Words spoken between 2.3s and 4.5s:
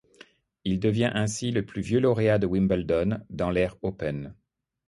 de Wimbledon dans l'ère Open.